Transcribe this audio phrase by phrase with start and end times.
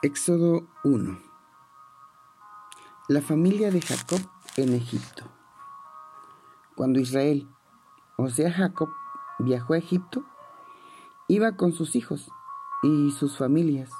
[0.00, 1.18] Éxodo 1
[3.08, 4.20] La familia de Jacob
[4.56, 5.24] en Egipto.
[6.76, 7.48] Cuando Israel,
[8.16, 8.90] o sea Jacob,
[9.40, 10.24] viajó a Egipto,
[11.26, 12.30] iba con sus hijos
[12.84, 13.90] y sus familias.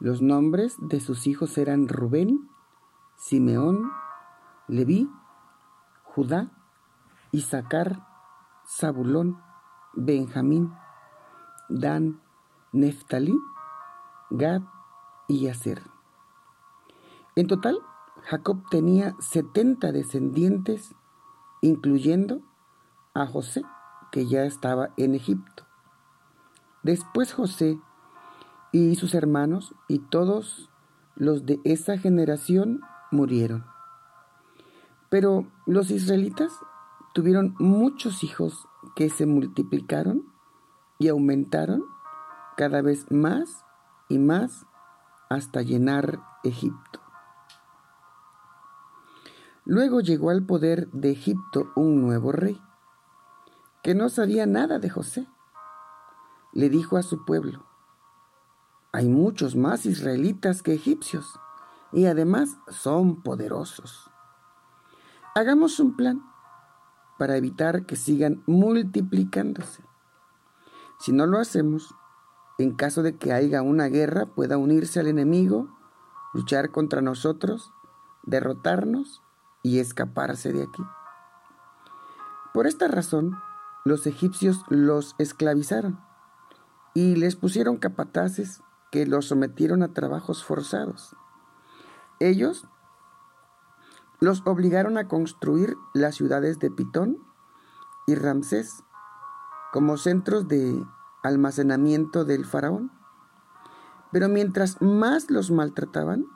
[0.00, 2.50] Los nombres de sus hijos eran Rubén,
[3.16, 3.90] Simeón,
[4.68, 5.10] Leví,
[6.02, 6.52] Judá,
[7.32, 8.06] Isaacar,
[8.66, 9.40] Zabulón,
[9.94, 10.74] Benjamín,
[11.70, 12.20] Dan,
[12.72, 13.34] Neftalí,
[14.28, 14.75] Gad
[15.28, 15.82] y Aser.
[17.34, 17.80] En total,
[18.24, 20.94] Jacob tenía 70 descendientes,
[21.60, 22.40] incluyendo
[23.14, 23.62] a José,
[24.10, 25.64] que ya estaba en Egipto.
[26.82, 27.78] Después José
[28.72, 30.70] y sus hermanos y todos
[31.14, 32.80] los de esa generación
[33.10, 33.66] murieron.
[35.08, 36.52] Pero los israelitas
[37.14, 40.24] tuvieron muchos hijos que se multiplicaron
[40.98, 41.84] y aumentaron
[42.56, 43.64] cada vez más
[44.08, 44.66] y más
[45.28, 47.00] hasta llenar Egipto.
[49.64, 52.62] Luego llegó al poder de Egipto un nuevo rey,
[53.82, 55.28] que no sabía nada de José.
[56.52, 57.66] Le dijo a su pueblo,
[58.92, 61.38] hay muchos más israelitas que egipcios,
[61.92, 64.10] y además son poderosos.
[65.34, 66.22] Hagamos un plan
[67.18, 69.84] para evitar que sigan multiplicándose.
[70.98, 71.94] Si no lo hacemos,
[72.58, 75.68] en caso de que haya una guerra, pueda unirse al enemigo,
[76.32, 77.72] luchar contra nosotros,
[78.22, 79.22] derrotarnos
[79.62, 80.82] y escaparse de aquí.
[82.54, 83.36] Por esta razón,
[83.84, 86.00] los egipcios los esclavizaron
[86.94, 91.14] y les pusieron capataces que los sometieron a trabajos forzados.
[92.18, 92.66] Ellos
[94.20, 97.18] los obligaron a construir las ciudades de Pitón
[98.06, 98.82] y Ramsés
[99.72, 100.82] como centros de
[101.26, 102.90] almacenamiento del faraón.
[104.12, 106.26] Pero mientras más los maltrataban,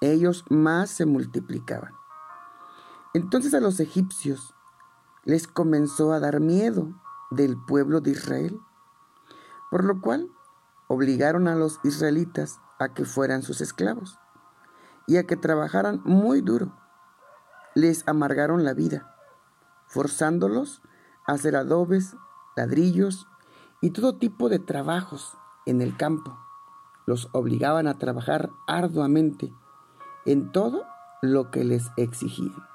[0.00, 1.92] ellos más se multiplicaban.
[3.14, 4.54] Entonces a los egipcios
[5.24, 6.94] les comenzó a dar miedo
[7.30, 8.60] del pueblo de Israel,
[9.70, 10.30] por lo cual
[10.86, 14.18] obligaron a los israelitas a que fueran sus esclavos
[15.06, 16.76] y a que trabajaran muy duro.
[17.74, 19.14] Les amargaron la vida,
[19.86, 20.82] forzándolos
[21.26, 22.16] a hacer adobes,
[22.56, 23.26] ladrillos
[23.80, 26.38] y todo tipo de trabajos en el campo.
[27.06, 29.52] Los obligaban a trabajar arduamente
[30.24, 30.84] en todo
[31.22, 32.66] lo que les exigían.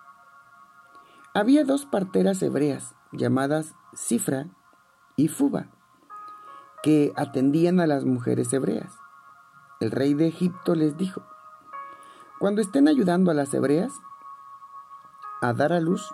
[1.33, 4.47] Había dos parteras hebreas llamadas Cifra
[5.15, 5.67] y Fuba,
[6.83, 8.97] que atendían a las mujeres hebreas.
[9.79, 11.23] El rey de Egipto les dijo,
[12.39, 13.93] cuando estén ayudando a las hebreas
[15.41, 16.11] a dar a luz,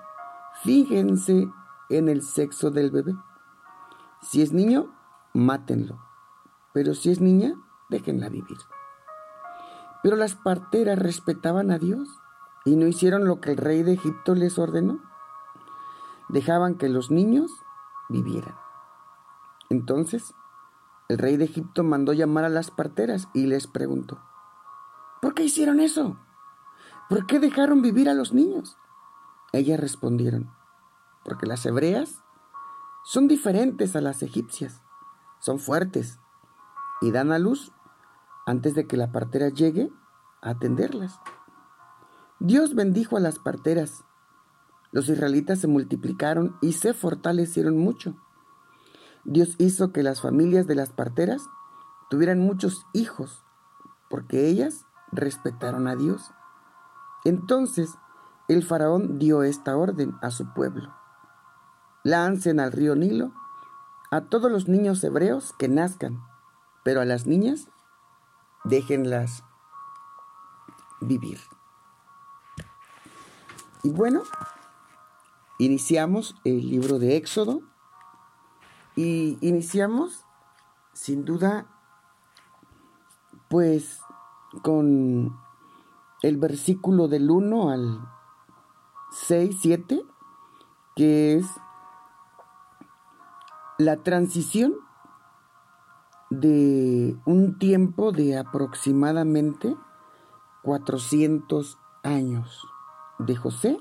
[0.63, 1.49] fíjense
[1.89, 3.15] en el sexo del bebé.
[4.21, 4.93] Si es niño,
[5.33, 5.99] mátenlo.
[6.73, 7.53] Pero si es niña,
[7.89, 8.57] déjenla vivir.
[10.03, 12.07] Pero las parteras respetaban a Dios
[12.65, 14.99] y no hicieron lo que el rey de Egipto les ordenó.
[16.29, 17.51] Dejaban que los niños
[18.09, 18.55] vivieran.
[19.69, 20.33] Entonces,
[21.09, 24.19] el rey de Egipto mandó llamar a las parteras y les preguntó,
[25.21, 26.17] ¿por qué hicieron eso?
[27.09, 28.77] ¿Por qué dejaron vivir a los niños?
[29.53, 30.51] Ellas respondieron,
[31.23, 32.23] porque las hebreas
[33.09, 34.81] son diferentes a las egipcias,
[35.39, 36.19] son fuertes
[36.99, 37.71] y dan a luz
[38.45, 39.93] antes de que la partera llegue
[40.41, 41.21] a atenderlas.
[42.41, 44.03] Dios bendijo a las parteras.
[44.91, 48.13] Los israelitas se multiplicaron y se fortalecieron mucho.
[49.23, 51.43] Dios hizo que las familias de las parteras
[52.09, 53.45] tuvieran muchos hijos,
[54.09, 56.31] porque ellas respetaron a Dios.
[57.23, 57.95] Entonces
[58.49, 60.93] el faraón dio esta orden a su pueblo
[62.07, 63.33] lancen al río Nilo
[64.11, 66.23] a todos los niños hebreos que nazcan,
[66.85, 67.67] pero a las niñas
[68.63, 69.43] déjenlas
[71.01, 71.39] vivir.
[73.83, 74.23] Y bueno,
[75.59, 77.61] iniciamos el libro de Éxodo
[78.95, 80.23] y iniciamos
[80.93, 81.67] sin duda
[83.49, 83.99] pues
[84.63, 85.37] con
[86.21, 88.09] el versículo del 1 al
[89.11, 90.05] 6, 7,
[90.95, 91.45] que es
[93.77, 94.73] la transición
[96.31, 99.77] de un tiempo de aproximadamente
[100.63, 102.67] 400 años
[103.19, 103.79] de José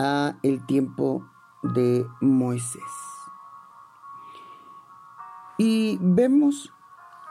[0.00, 1.24] a el tiempo
[1.62, 2.82] de Moisés.
[5.56, 6.72] Y vemos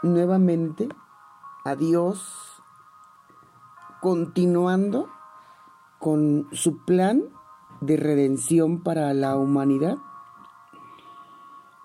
[0.02, 0.88] nuevamente
[1.66, 2.64] a Dios
[4.02, 5.10] continuando
[6.00, 7.24] con su plan
[7.82, 9.98] de redención para la humanidad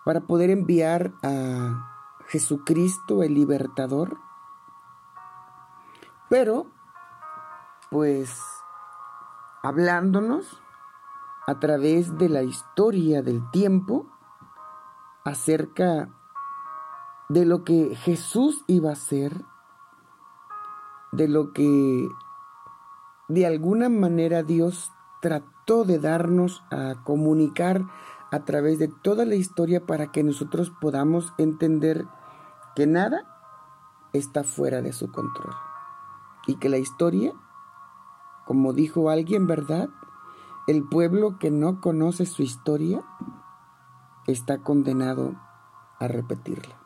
[0.09, 4.17] para poder enviar a Jesucristo el libertador.
[6.31, 6.65] Pero
[7.91, 8.41] pues
[9.63, 10.63] hablándonos
[11.47, 14.07] a través de la historia del tiempo
[15.27, 16.09] acerca
[17.29, 19.45] de lo que Jesús iba a hacer,
[21.13, 22.09] de lo que
[23.29, 24.91] de alguna manera Dios
[25.21, 27.85] trató de darnos a comunicar
[28.31, 32.07] a través de toda la historia para que nosotros podamos entender
[32.75, 33.27] que nada
[34.13, 35.55] está fuera de su control
[36.47, 37.33] y que la historia,
[38.47, 39.89] como dijo alguien, ¿verdad?
[40.67, 43.03] El pueblo que no conoce su historia
[44.27, 45.35] está condenado
[45.99, 46.77] a repetirla.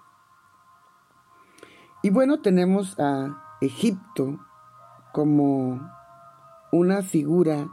[2.02, 4.40] Y bueno, tenemos a Egipto
[5.12, 5.80] como
[6.72, 7.68] una figura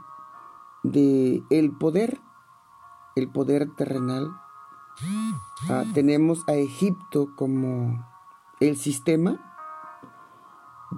[0.84, 2.20] de el poder,
[3.16, 4.30] el poder terrenal.
[5.68, 8.06] Ah, tenemos a Egipto como
[8.60, 9.38] el sistema.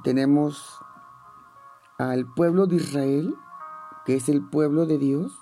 [0.03, 0.81] Tenemos
[1.99, 3.37] al pueblo de Israel,
[4.05, 5.39] que es el pueblo de Dios,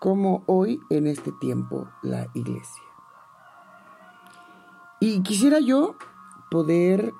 [0.00, 2.84] como hoy en este tiempo la iglesia.
[5.00, 5.96] Y quisiera yo
[6.50, 7.14] poder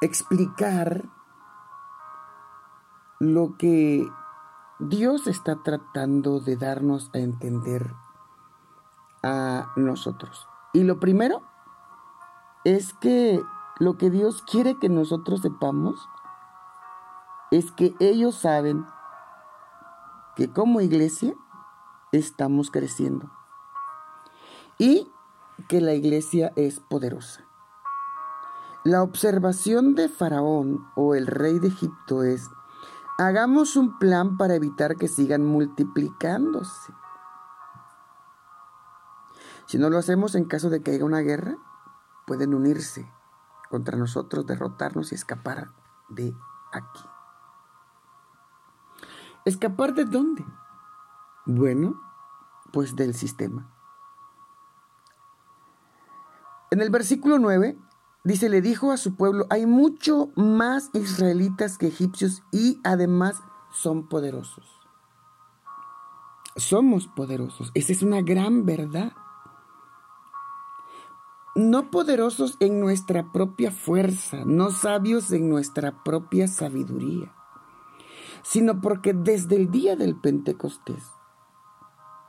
[0.00, 1.08] explicar
[3.20, 4.06] lo que
[4.78, 7.94] Dios está tratando de darnos a entender
[9.22, 10.48] a nosotros.
[10.72, 11.42] Y lo primero
[12.64, 13.40] es que
[13.78, 16.08] lo que Dios quiere que nosotros sepamos
[17.50, 18.84] es que ellos saben
[20.34, 21.34] que como iglesia
[22.10, 23.30] estamos creciendo
[24.78, 25.10] y
[25.68, 27.44] que la iglesia es poderosa.
[28.82, 32.50] La observación de Faraón o el rey de Egipto es,
[33.18, 36.92] hagamos un plan para evitar que sigan multiplicándose.
[39.66, 41.56] Si no lo hacemos en caso de que haya una guerra,
[42.26, 43.10] pueden unirse
[43.70, 45.72] contra nosotros, derrotarnos y escapar
[46.08, 46.36] de
[46.72, 47.04] aquí.
[49.44, 50.44] ¿Escapar de dónde?
[51.46, 52.00] Bueno,
[52.72, 53.70] pues del sistema.
[56.70, 57.78] En el versículo 9
[58.24, 64.08] dice, le dijo a su pueblo, hay mucho más israelitas que egipcios y además son
[64.08, 64.66] poderosos.
[66.56, 67.70] Somos poderosos.
[67.74, 69.12] Esa es una gran verdad.
[71.56, 77.32] No poderosos en nuestra propia fuerza, no sabios en nuestra propia sabiduría,
[78.42, 81.04] sino porque desde el día del Pentecostés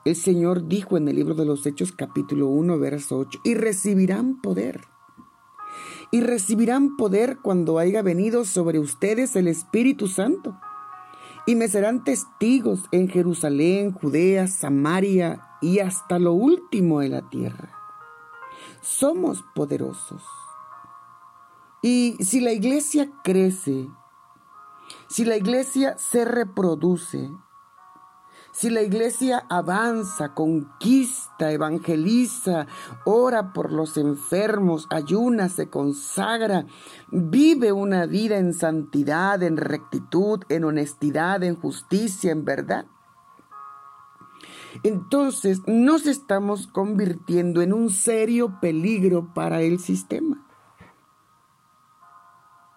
[0.05, 4.39] el Señor dijo en el libro de los Hechos capítulo 1, verso 8, y recibirán
[4.39, 4.81] poder.
[6.11, 10.57] Y recibirán poder cuando haya venido sobre ustedes el Espíritu Santo.
[11.45, 17.71] Y me serán testigos en Jerusalén, Judea, Samaria y hasta lo último de la tierra.
[18.81, 20.23] Somos poderosos.
[21.81, 23.87] Y si la iglesia crece,
[25.07, 27.29] si la iglesia se reproduce,
[28.55, 32.67] si la iglesia avanza, conquista, evangeliza,
[33.03, 36.65] ora por los enfermos, ayuna, se consagra,
[37.11, 42.85] vive una vida en santidad, en rectitud, en honestidad, en justicia, en verdad,
[44.83, 50.47] entonces nos estamos convirtiendo en un serio peligro para el sistema.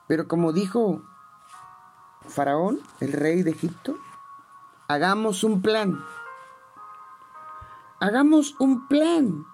[0.09, 1.05] Pero como dijo
[2.27, 3.97] Faraón, el rey de Egipto,
[4.91, 6.03] Hagamos un plan.
[8.01, 9.45] Hagamos un plan.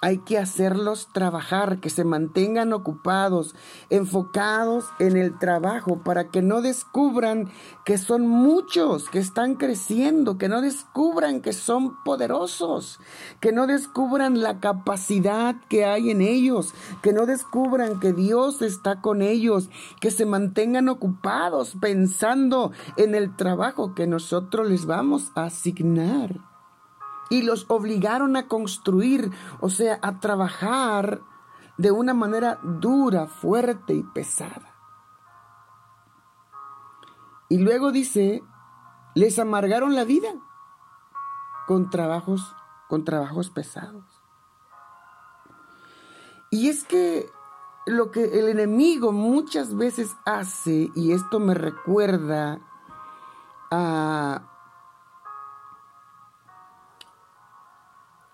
[0.00, 3.56] Hay que hacerlos trabajar, que se mantengan ocupados,
[3.90, 7.50] enfocados en el trabajo, para que no descubran
[7.84, 13.00] que son muchos, que están creciendo, que no descubran que son poderosos,
[13.40, 19.00] que no descubran la capacidad que hay en ellos, que no descubran que Dios está
[19.00, 19.68] con ellos,
[20.00, 26.47] que se mantengan ocupados pensando en el trabajo que nosotros les vamos a asignar
[27.30, 31.22] y los obligaron a construir, o sea, a trabajar
[31.76, 34.74] de una manera dura, fuerte y pesada.
[37.48, 38.42] Y luego dice,
[39.14, 40.28] les amargaron la vida
[41.66, 42.54] con trabajos,
[42.88, 44.04] con trabajos pesados.
[46.50, 47.30] Y es que
[47.86, 52.60] lo que el enemigo muchas veces hace, y esto me recuerda
[53.70, 54.57] a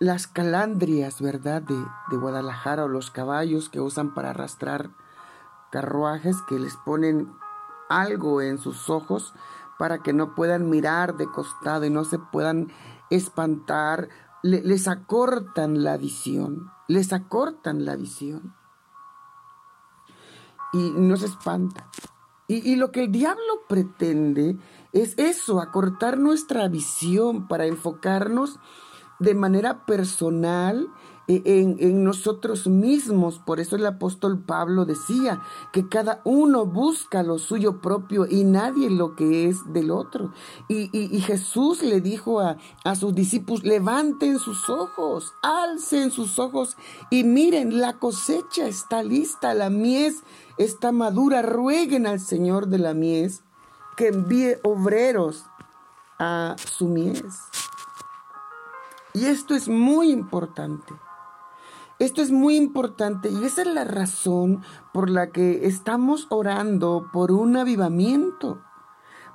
[0.05, 1.63] las calandrias, ¿verdad?
[1.63, 1.77] De,
[2.11, 4.91] de, Guadalajara o los caballos que usan para arrastrar
[5.71, 7.33] carruajes que les ponen
[7.89, 9.35] algo en sus ojos
[9.79, 12.73] para que no puedan mirar de costado y no se puedan
[13.11, 14.09] espantar,
[14.43, 18.55] les acortan la visión, les acortan la visión.
[20.73, 21.89] y nos espanta.
[22.49, 24.59] Y, y, lo que el diablo pretende
[24.93, 28.59] es eso, acortar nuestra visión para enfocarnos
[29.19, 30.89] de manera personal
[31.27, 33.39] e, en, nosotros mismos.
[33.39, 35.41] Por eso el apóstol Pablo decía
[35.73, 40.33] que cada uno busca lo suyo propio y nadie lo que es del otro.
[40.69, 40.89] Y,
[41.21, 46.77] Jesús le dijo a, a sus discípulos, levanten sus ojos, alcen sus ojos
[47.11, 50.23] y miren, la cosecha está lista, la mies
[50.59, 53.43] está madura, rueguen al Señor de la mies
[53.97, 55.45] que envíe obreros
[56.19, 57.25] a su mies.
[59.15, 60.93] Y esto es muy importante.
[62.01, 67.31] Esto es muy importante y esa es la razón por la que estamos orando por
[67.31, 68.61] un avivamiento.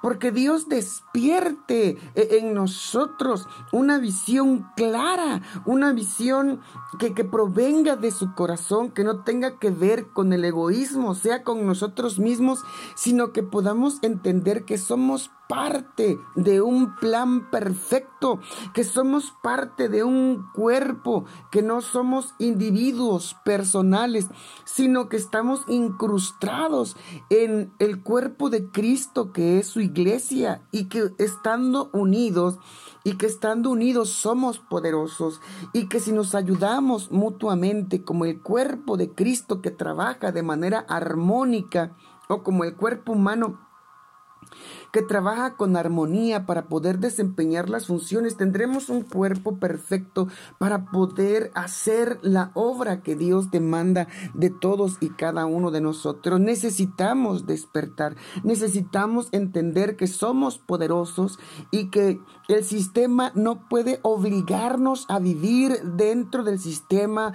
[0.01, 6.59] Porque Dios despierte e-, en nosotros una visión clara, una visión
[6.99, 11.43] que, que, provenga de su corazón, que no tenga que ver con el egoísmo, sea
[11.43, 12.59] con nosotros mismos,
[12.95, 18.39] sino que podamos entender que somos parte de un plan perfecto,
[18.75, 24.27] que somos parte de un cuerpo, que no somos individuos personales,
[24.63, 26.95] sino que estamos incrustados
[27.31, 32.59] en el cuerpo de Cristo, que es su iglesia, y que estando unidos,
[33.03, 35.41] y que estando unidos somos poderosos,
[35.73, 40.85] y que si nos ayudamos mutuamente como el cuerpo de Cristo que trabaja de manera
[40.87, 41.95] armónica,
[42.27, 43.67] o como el cuerpo humano
[44.91, 50.27] que trabaja con armonía para poder desempeñar las funciones, tendremos un cuerpo perfecto
[50.57, 56.39] para poder hacer la obra que Dios demanda de todos y cada uno de nosotros.
[56.39, 61.39] Necesitamos despertar, necesitamos entender que somos poderosos
[61.71, 67.33] y que el sistema no puede obligarnos a vivir dentro del sistema,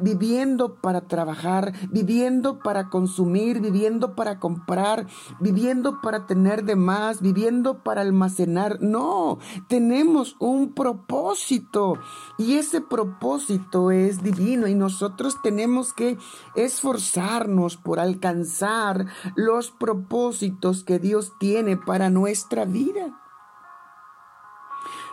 [0.00, 5.06] viviendo para trabajar, viviendo para consumir, viviendo para comprar,
[5.40, 8.80] viviendo para tener de más, viviendo para almacenar.
[8.80, 9.38] No,
[9.68, 11.98] tenemos un propósito
[12.38, 16.18] y ese propósito es divino y nosotros tenemos que
[16.54, 23.20] esforzarnos por alcanzar los propósitos que Dios tiene para nuestra vida.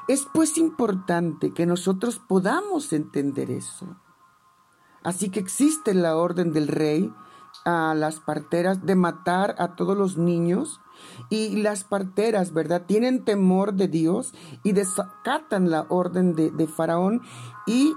[0.08, 3.96] Es pues importante que nosotros podamos entender eso.
[5.04, 7.13] Así que existe la orden del rey
[7.66, 10.80] a las parteras de matar a todos los niños
[11.29, 12.84] y las parteras, ¿verdad?
[12.86, 17.22] Tienen temor de Dios y desacatan la orden de, de Faraón
[17.67, 17.93] y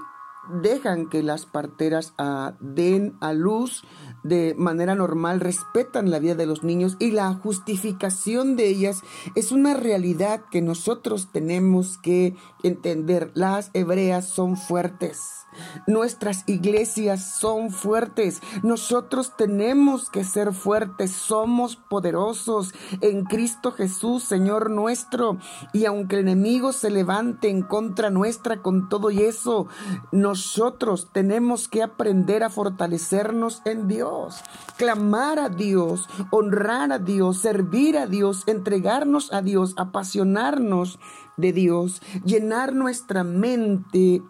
[0.49, 3.83] dejan que las parteras ah, den a luz
[4.23, 9.01] de manera normal, respetan la vida de los niños y la justificación de ellas
[9.35, 13.31] es una realidad que nosotros tenemos que entender.
[13.33, 15.44] Las hebreas son fuertes.
[15.87, 18.41] Nuestras iglesias son fuertes.
[18.63, 21.11] Nosotros tenemos que ser fuertes.
[21.11, 25.37] Somos poderosos en Cristo Jesús, Señor nuestro.
[25.73, 29.67] Y aunque el enemigo se levante en contra nuestra con todo y eso,
[30.11, 34.41] nosotros tenemos que aprender a fortalecernos en Dios,
[34.77, 40.99] clamar a Dios, honrar a Dios, servir a Dios, entregarnos a Dios, apasionarnos
[41.37, 44.21] de Dios, llenar nuestra mente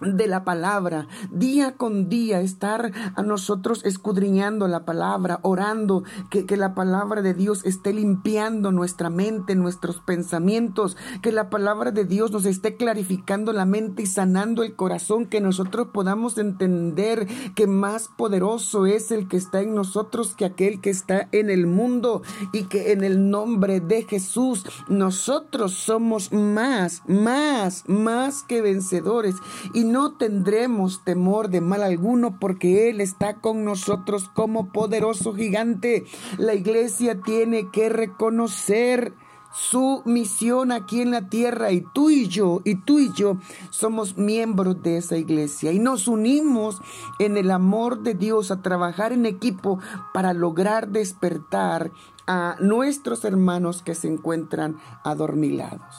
[0.00, 6.56] de la palabra, día con día estar a nosotros escudriñando la palabra, orando, que, que,
[6.56, 12.30] la palabra de Dios esté limpiando nuestra mente, nuestros pensamientos, que la palabra de Dios
[12.30, 18.08] nos esté clarificando la mente y sanando el corazón, que nosotros podamos entender que más
[18.08, 22.22] poderoso es el que está en nosotros que aquel que está en el mundo
[22.52, 29.34] y que en el nombre de Jesús nosotros somos más, más, más que vencedores
[29.74, 36.04] y no tendremos temor de mal alguno porque Él está con nosotros como poderoso gigante.
[36.38, 39.14] La iglesia tiene que reconocer
[39.56, 43.38] su misión aquí en la tierra y tú y yo y tú y yo
[43.70, 46.82] somos miembros de esa iglesia y nos unimos
[47.18, 49.78] en el amor de Dios a trabajar en equipo
[50.12, 51.90] para lograr despertar
[52.26, 55.96] a nuestros hermanos que se encuentran adormilados.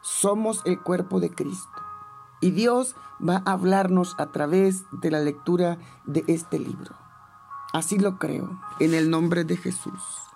[0.00, 1.87] Somos el cuerpo de Cristo.
[2.40, 2.94] Y Dios
[3.26, 6.94] va a hablarnos a través de la lectura de este libro.
[7.72, 10.27] Así lo creo, en el nombre de Jesús.